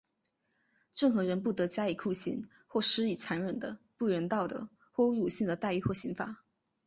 [0.97, 6.41] 任何人不得加以酷刑,或施以残忍的、不人道的或侮辱性的待遇或刑罚。